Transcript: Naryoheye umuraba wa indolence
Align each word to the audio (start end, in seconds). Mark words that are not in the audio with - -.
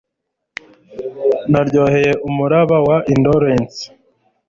Naryoheye 1.51 2.11
umuraba 2.27 2.77
wa 2.87 2.97
indolence 3.13 3.81